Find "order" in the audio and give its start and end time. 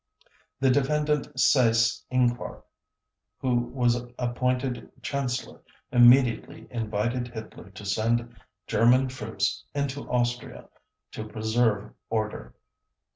12.09-12.55